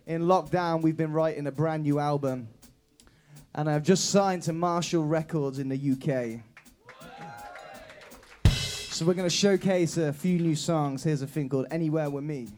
In 0.04 0.20
lockdown, 0.20 0.80
we've 0.80 0.96
been 0.96 1.12
writing 1.12 1.46
a 1.46 1.52
brand 1.52 1.82
new 1.82 1.98
album. 1.98 2.48
And 3.52 3.68
I've 3.68 3.82
just 3.82 4.10
signed 4.10 4.42
to 4.42 4.52
Marshall 4.52 5.04
Records 5.04 5.58
in 5.58 5.68
the 5.68 5.76
UK. 5.76 6.40
So 8.90 9.06
we're 9.06 9.14
going 9.14 9.28
to 9.28 9.34
showcase 9.34 9.96
a 9.96 10.12
few 10.12 10.38
new 10.38 10.54
songs. 10.54 11.02
Here's 11.02 11.22
a 11.22 11.26
thing 11.26 11.48
called 11.48 11.66
Anywhere 11.70 12.10
With 12.10 12.24
Me. 12.24 12.48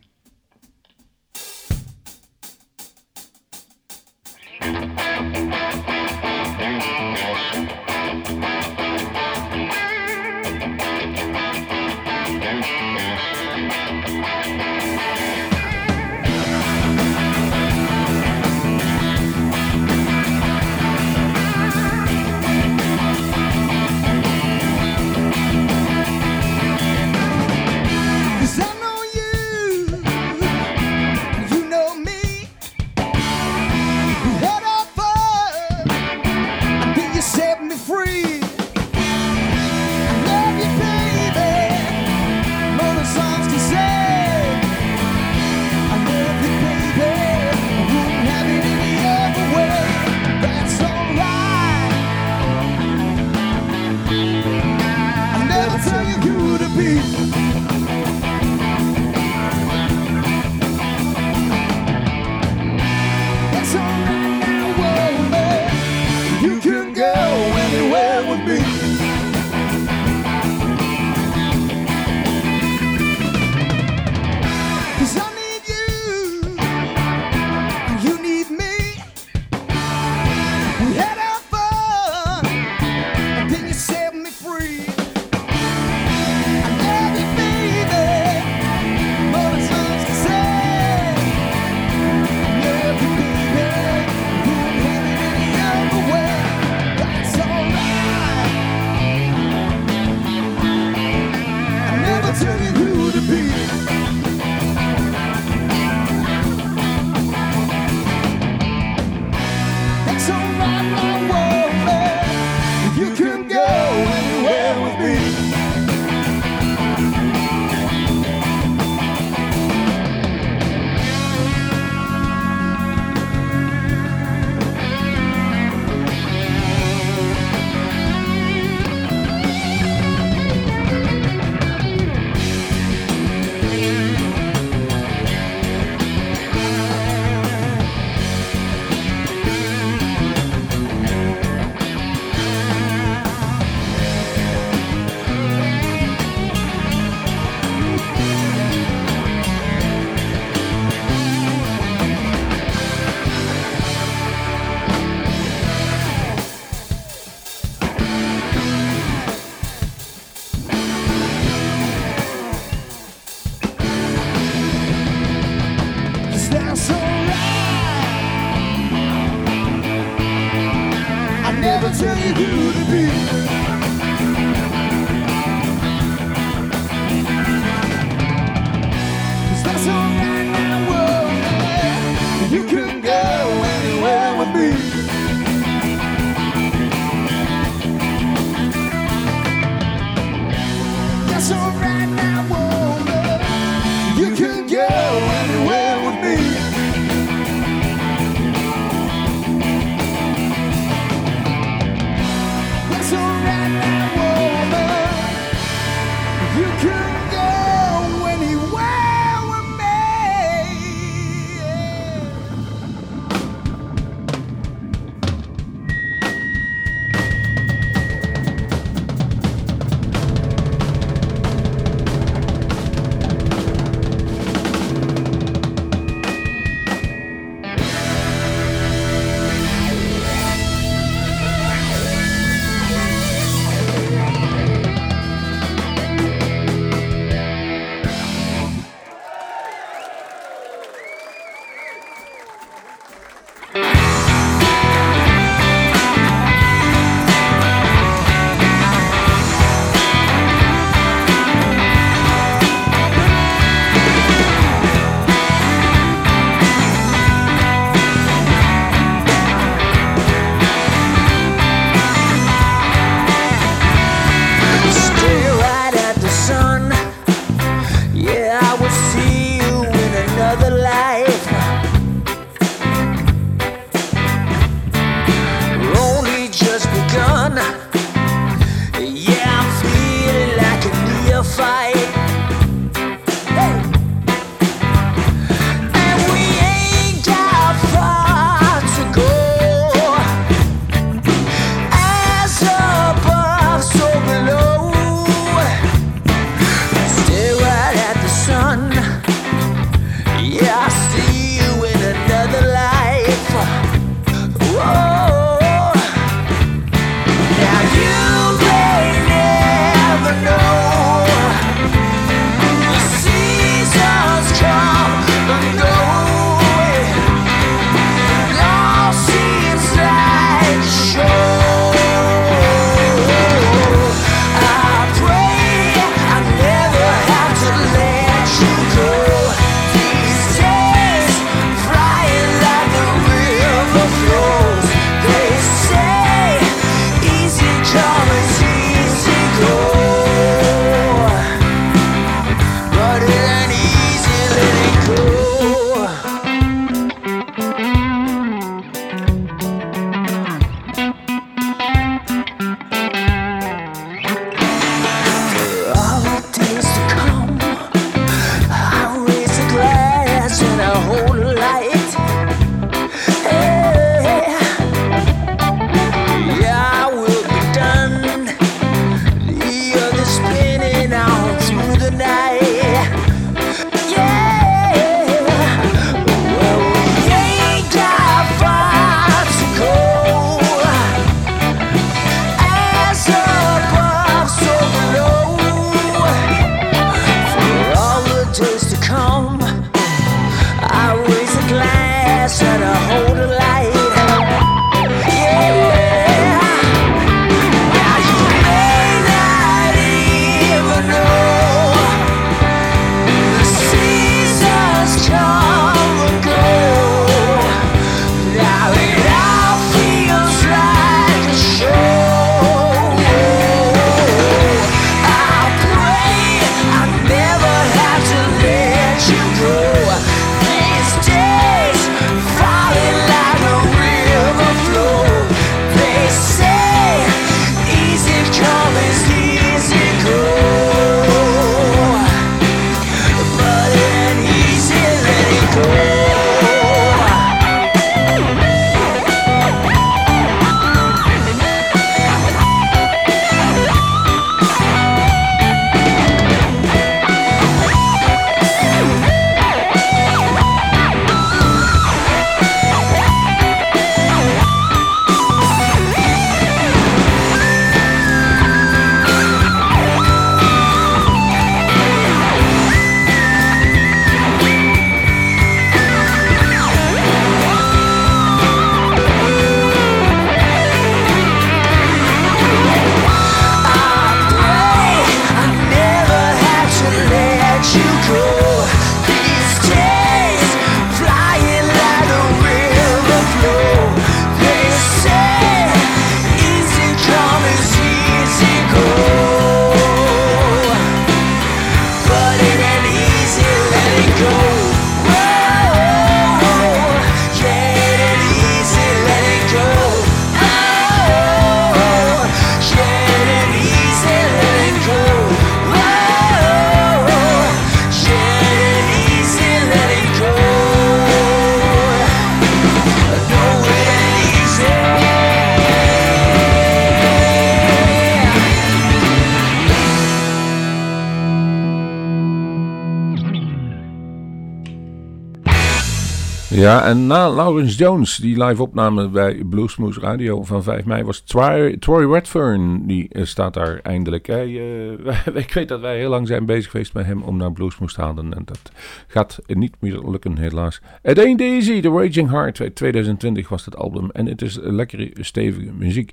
Ja, 526.93 527.05
en 527.05 527.27
na 527.27 527.51
Lawrence 527.51 527.97
Jones, 527.97 528.37
die 528.37 528.65
live 528.65 528.83
opname 528.83 529.29
bij 529.29 529.55
Bluesmoose 529.65 530.21
Radio 530.21 530.63
van 530.63 530.83
5 530.83 531.05
mei, 531.05 531.23
was 531.23 531.41
Troy, 531.41 532.33
Redfern. 532.33 533.07
Die 533.07 533.29
eh, 533.29 533.45
staat 533.45 533.75
daar 533.75 534.01
eindelijk. 534.03 534.49
Eh, 534.49 535.11
ik 535.65 535.73
weet 535.73 535.89
dat 535.89 536.01
wij 536.01 536.17
heel 536.17 536.31
lang 536.31 536.47
zijn 536.47 536.67
bezig 536.67 536.91
geweest 536.91 537.15
met 537.15 537.27
hem 537.27 537.43
om 537.43 537.57
naar 537.57 537.73
Bluesmoose 537.73 538.15
te 538.15 538.21
halen. 538.21 538.55
En 538.55 538.63
dat 538.65 538.93
gaat 539.27 539.59
niet 539.67 539.95
meer 539.99 540.29
lukken, 540.29 540.59
helaas. 540.59 541.01
It 541.23 541.39
Ain't 541.39 541.61
Easy, 541.61 542.01
The 542.01 542.09
Raging 542.09 542.51
Heart. 542.51 542.95
2020 542.95 543.69
was 543.69 543.85
het 543.85 543.97
album. 543.97 544.31
En 544.31 544.47
het 544.47 544.63
is 544.63 544.79
lekkere, 544.81 545.31
stevige 545.41 545.93
muziek. 545.93 546.33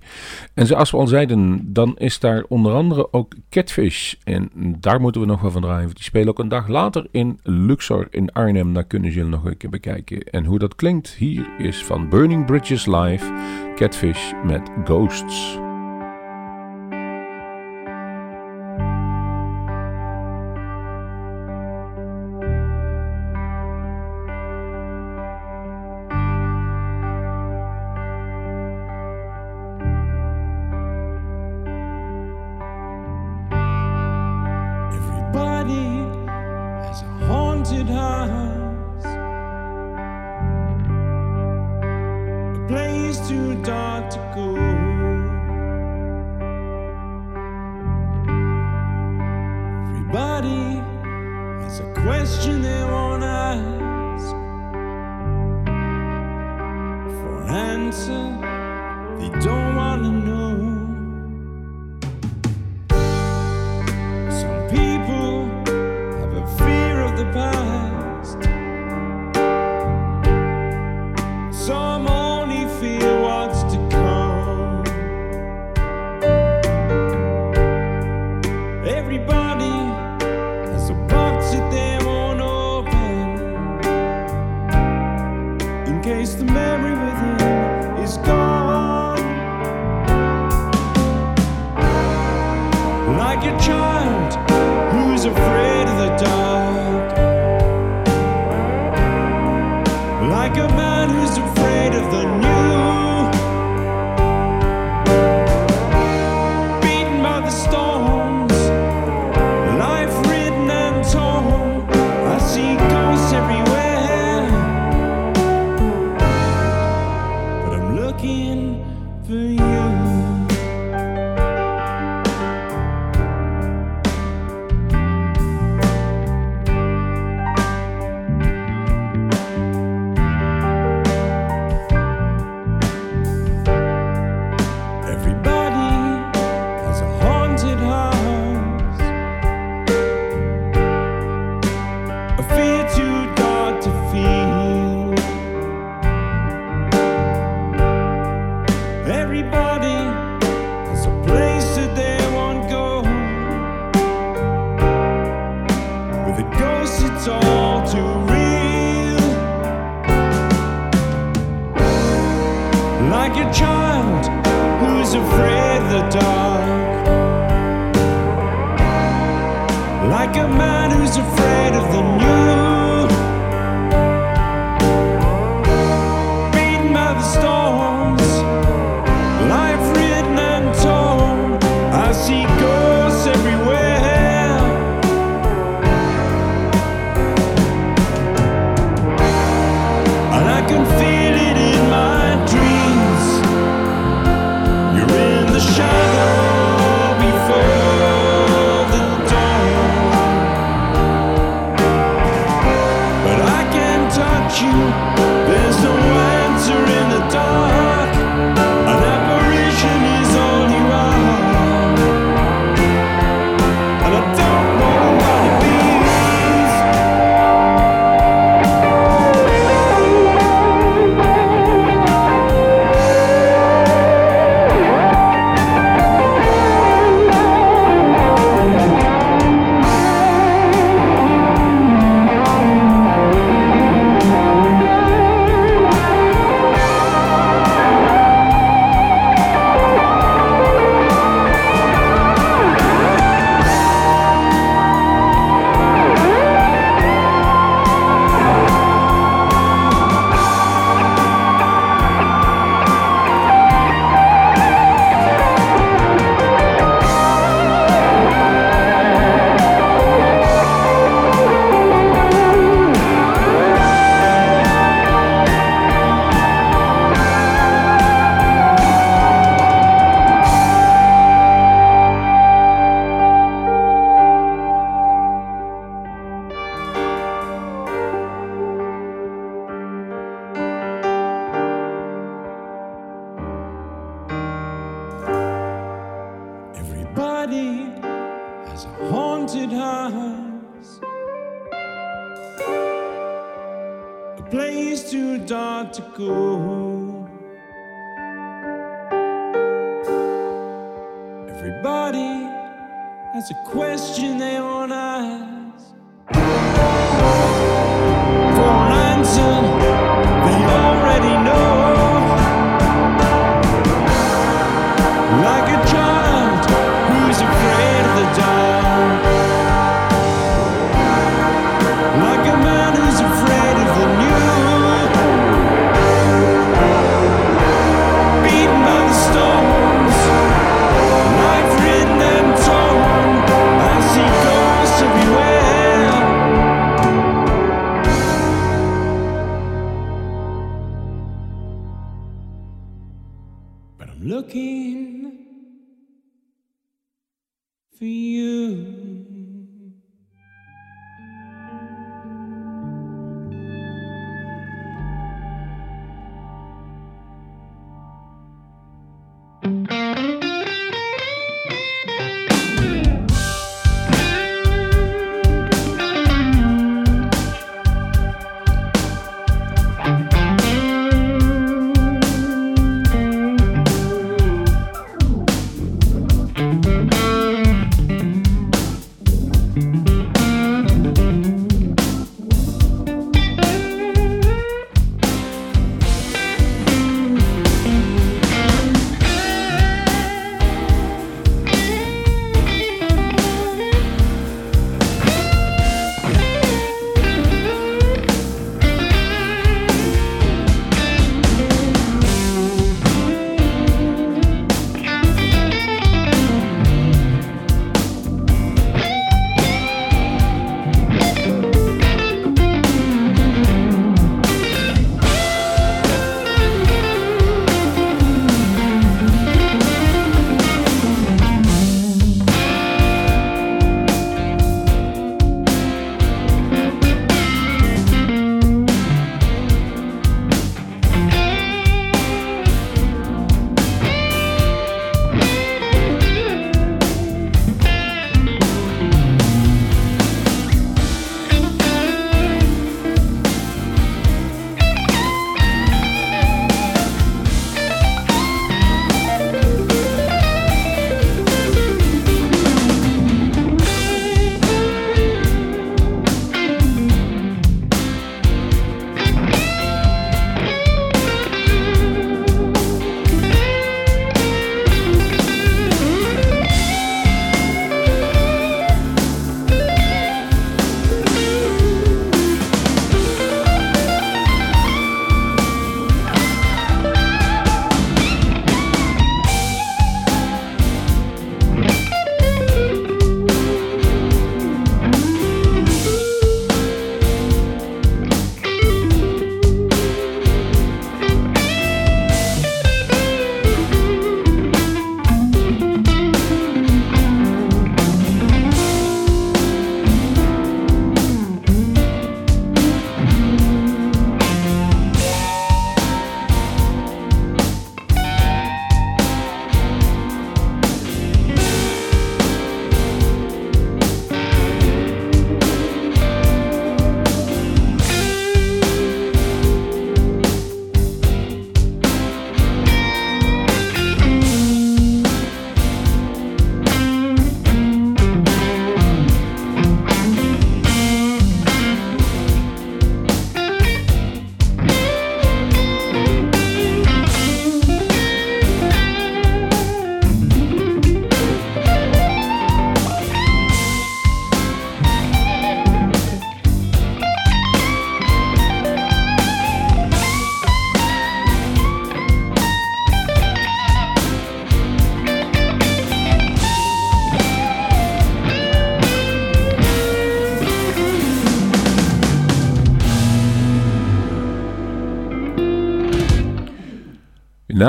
En 0.54 0.68
zoals 0.68 0.92
we 0.92 0.98
al 0.98 1.08
zeiden, 1.08 1.74
dan 1.74 1.98
is 1.98 2.20
daar 2.20 2.46
onder 2.48 2.74
andere 2.74 3.14
ook 3.14 3.34
Catfish. 3.50 4.14
En 4.24 4.50
daar 4.80 5.02
moeten 5.02 5.22
we 5.22 5.28
nog 5.28 5.42
wel 5.42 5.52
van 5.52 5.62
draaien. 5.62 5.90
Die 5.94 6.04
spelen 6.04 6.28
ook 6.28 6.40
een 6.40 6.50
dag 6.50 6.68
later 6.68 7.08
in 7.12 7.40
Luxor 7.44 8.08
in 8.10 8.32
Arnhem. 8.32 8.74
Daar 8.74 8.84
kunnen 8.84 9.12
jullie 9.12 9.30
nog 9.30 9.46
een 9.46 9.58
keer 9.58 9.70
bekijken. 9.70 10.24
En 10.24 10.48
hoe 10.50 10.60
dat 10.60 10.76
klinkt 10.76 11.10
hier 11.10 11.48
is 11.58 11.86
van 11.86 12.10
Burning 12.10 12.46
Bridges 12.46 12.86
Live, 12.86 13.34
Catfish 13.76 14.32
met 14.44 14.70
Ghosts. 14.84 15.69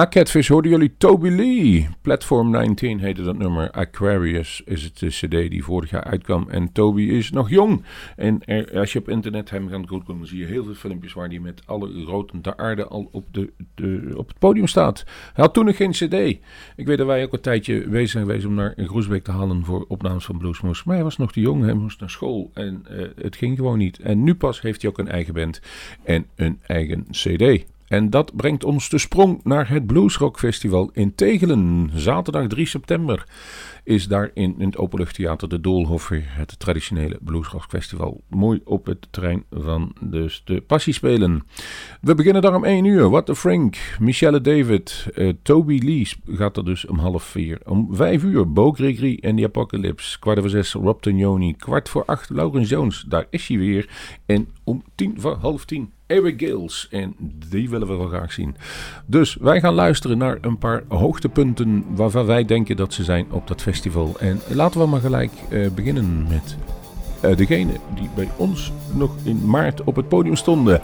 Na 0.01 0.09
Catfish 0.09 0.49
hoorden 0.49 0.71
jullie 0.71 0.95
Toby 0.99 1.29
Lee. 1.29 1.89
Platform 2.03 2.51
19 2.51 3.01
heette 3.01 3.23
dat 3.23 3.39
nummer. 3.39 3.71
Aquarius 3.71 4.63
is 4.65 4.83
het 4.83 4.99
de 4.99 5.07
cd 5.07 5.51
die 5.51 5.65
vorig 5.65 5.91
jaar 5.91 6.05
uitkwam. 6.05 6.49
En 6.49 6.73
Toby 6.73 7.03
is 7.03 7.31
nog 7.31 7.51
jong. 7.51 7.85
En 8.17 8.45
als 8.75 8.93
je 8.93 8.99
op 8.99 9.09
internet 9.09 9.51
hem 9.51 9.69
gaat 9.69 9.89
googlen, 9.89 10.27
zie 10.27 10.39
je 10.39 10.45
heel 10.45 10.65
veel 10.65 10.75
filmpjes 10.75 11.13
waar 11.13 11.29
hij 11.29 11.39
met 11.39 11.63
alle 11.67 12.05
roten 12.05 12.43
der 12.43 12.57
aarde 12.57 12.87
al 12.87 13.09
op, 13.13 13.25
de, 13.31 13.53
de, 13.75 14.13
op 14.17 14.29
het 14.29 14.39
podium 14.39 14.67
staat. 14.67 15.05
Hij 15.07 15.45
had 15.45 15.55
toen 15.55 15.65
nog 15.65 15.77
geen 15.77 15.91
cd. 15.91 16.15
Ik 16.77 16.87
weet 16.87 16.99
dat 16.99 17.07
wij 17.07 17.25
ook 17.25 17.33
een 17.33 17.41
tijdje 17.41 17.89
bezig 17.89 18.11
zijn 18.11 18.25
geweest 18.25 18.47
om 18.47 18.55
naar 18.55 18.75
Groesbeek 18.77 19.25
te 19.25 19.31
halen 19.31 19.65
voor 19.65 19.85
opnames 19.89 20.25
van 20.25 20.39
Bluesmoes. 20.39 20.85
Maar 20.85 20.95
hij 20.95 21.05
was 21.05 21.17
nog 21.17 21.33
te 21.33 21.41
jong, 21.41 21.65
hij 21.65 21.75
moest 21.75 22.01
naar 22.01 22.11
school 22.11 22.51
en 22.55 22.87
eh, 22.89 23.09
het 23.23 23.37
ging 23.37 23.57
gewoon 23.57 23.79
niet. 23.79 23.99
En 23.99 24.23
nu 24.23 24.35
pas 24.35 24.61
heeft 24.61 24.83
hij 24.83 24.91
ook 24.91 24.99
een 24.99 25.09
eigen 25.09 25.35
band 25.35 25.61
en 26.05 26.27
een 26.37 26.59
eigen 26.67 27.07
cd. 27.11 27.65
En 27.91 28.11
dat 28.11 28.37
brengt 28.37 28.65
ons 28.65 28.89
de 28.89 28.99
sprong 28.99 29.41
naar 29.45 29.69
het 29.69 29.87
Bluesrock 29.87 30.39
Festival 30.39 30.91
in 30.93 31.15
Tegelen. 31.15 31.91
Zaterdag 31.95 32.47
3 32.47 32.67
september 32.67 33.27
is 33.85 34.09
daar 34.09 34.31
in, 34.35 34.55
het 34.59 34.77
Openluchttheater 34.77 35.49
de 35.49 35.61
Doolhof 35.61 36.09
het 36.13 36.59
traditionele 36.59 37.19
Bluesrock 37.21 37.65
Festival. 37.69 38.21
Mooi 38.29 38.61
op 38.65 38.87
het 38.87 39.07
terrein 39.11 39.45
van 39.51 39.95
dus 40.01 40.43
de 40.45 40.61
Passiespelen. 40.61 41.47
We 42.01 42.15
beginnen 42.15 42.43
daar 42.43 42.55
om 42.55 42.65
1 42.65 42.85
uur. 42.85 43.11
What 43.11 43.27
the 43.27 43.37
Frank, 43.37 43.77
Michelle 43.99 44.41
David, 44.41 45.07
eh, 45.15 45.33
Toby 45.43 45.79
Lee 45.85 46.37
gaat 46.37 46.57
er 46.57 46.65
dus 46.65 46.87
om 46.87 46.99
half 46.99 47.23
4. 47.23 47.59
Om 47.65 47.89
5 47.91 48.23
uur 48.23 48.53
Bo 48.53 48.73
Gregory 48.73 49.19
en 49.21 49.37
The 49.37 49.45
Apocalypse. 49.45 50.19
Kwart 50.19 50.39
over 50.39 50.51
6 50.51 50.73
Rob 50.73 51.01
Tognoni. 51.01 51.55
Kwart 51.57 51.89
voor 51.89 52.05
8 52.05 52.31
Laurens 52.31 52.69
Jones, 52.69 53.05
daar 53.09 53.27
is 53.31 53.49
hij 53.49 53.59
weer. 53.59 53.89
En 54.27 54.49
om 54.65 54.83
tien 54.95 55.15
voor 55.21 55.37
half 55.37 55.65
10 55.65 55.91
Eric 56.11 56.39
Gills. 56.39 56.87
En 56.91 57.15
die 57.49 57.71
willen 57.71 57.89
we 57.89 57.97
wel 57.97 58.09
graag 58.09 58.33
zien. 58.33 58.57
Dus 59.07 59.37
wij 59.41 59.61
gaan 59.61 59.75
luisteren 59.75 60.19
naar 60.19 60.39
een 60.41 60.59
paar 60.59 60.83
hoogtepunten 60.89 61.85
waarvan 61.95 62.27
wij 62.27 62.45
denken 62.45 62.77
dat 62.77 62.95
ze 62.95 63.05
zijn 63.05 63.27
op 63.31 63.49
dat 63.49 63.63
festival. 63.63 64.17
En 64.19 64.41
laten 64.49 64.81
we 64.81 64.87
maar 64.87 65.01
gelijk 65.01 65.33
eh, 65.49 65.71
beginnen 65.71 66.27
met 66.29 66.57
eh, 67.21 67.37
degene 67.37 67.73
die 67.95 68.09
bij 68.15 68.29
ons 68.37 68.73
nog 68.95 69.11
in 69.23 69.47
maart 69.47 69.85
op 69.85 69.97
het 69.97 70.09
podium 70.09 70.37
stonden. 70.37 70.81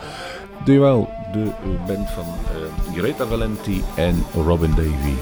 Jawel, 0.65 1.09
de 1.33 1.43
eh, 1.43 1.87
band 1.87 2.11
van 2.11 2.25
eh, 2.25 2.95
Greta 2.99 3.27
Valenti 3.27 3.83
en 3.97 4.25
Robin 4.35 4.71
Davy. 4.71 5.15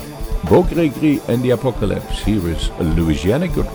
Bo 0.49 0.63
Gregory 0.63 1.21
en 1.27 1.41
The 1.41 1.53
Apocalypse. 1.53 2.31
Here 2.31 2.51
is 2.51 2.71
Louisiana 2.97 3.47
Good 3.47 3.75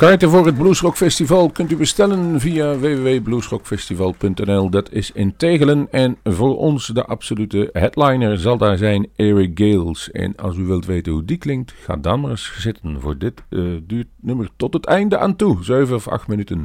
Kaarten 0.00 0.30
voor 0.30 0.46
het 0.46 0.58
Bluesrock 0.58 0.96
Festival 0.96 1.50
kunt 1.50 1.72
u 1.72 1.76
bestellen 1.76 2.40
via 2.40 2.78
www.bluesrockfestival.nl. 2.78 4.70
Dat 4.70 4.92
is 4.92 5.12
in 5.12 5.36
Tegelen 5.36 5.88
en 5.90 6.16
voor 6.24 6.58
ons 6.58 6.86
de 6.86 7.04
absolute 7.04 7.68
headliner 7.72 8.38
zal 8.38 8.56
daar 8.56 8.76
zijn 8.76 9.08
Eric 9.16 9.50
Gales. 9.54 10.10
En 10.10 10.36
als 10.36 10.56
u 10.56 10.64
wilt 10.64 10.86
weten 10.86 11.12
hoe 11.12 11.24
die 11.24 11.36
klinkt, 11.36 11.72
ga 11.72 11.96
dan 11.96 12.20
maar 12.20 12.30
eens 12.30 12.54
zitten. 12.58 13.00
Voor 13.00 13.18
dit 13.18 13.42
eh, 13.48 13.60
duurt 13.82 14.08
nummer 14.20 14.48
tot 14.56 14.72
het 14.72 14.86
einde 14.86 15.18
aan 15.18 15.36
toe. 15.36 15.64
7 15.64 15.94
of 15.94 16.08
8 16.08 16.28
minuten 16.28 16.64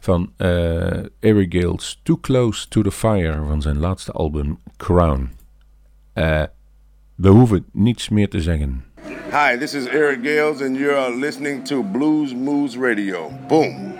van 0.00 0.32
eh, 0.36 1.04
Eric 1.20 1.54
Gales. 1.54 2.00
Too 2.02 2.18
Close 2.20 2.68
to 2.68 2.82
the 2.82 2.92
Fire 2.92 3.44
van 3.46 3.62
zijn 3.62 3.78
laatste 3.78 4.12
album 4.12 4.58
Crown. 4.76 5.30
Eh, 6.12 6.42
we 7.14 7.28
hoeven 7.28 7.64
niets 7.72 8.08
meer 8.08 8.28
te 8.28 8.40
zeggen. 8.40 8.84
Hi, 9.30 9.54
this 9.54 9.74
is 9.74 9.86
Eric 9.86 10.24
Gales, 10.24 10.60
and 10.60 10.76
you're 10.76 11.08
listening 11.08 11.62
to 11.64 11.84
Blues 11.84 12.34
Moves 12.34 12.76
Radio. 12.76 13.30
Boom. 13.48 13.99